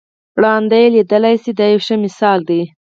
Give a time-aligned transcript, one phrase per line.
[0.41, 2.61] ړانده یې لیدلای شي دا یو ښه مثال دی.